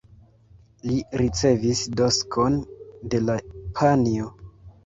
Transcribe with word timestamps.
Li 0.91 0.95
ricevis 1.21 1.83
diskon 2.01 2.57
de 3.15 3.23
la 3.29 3.37
panjo. 3.81 4.33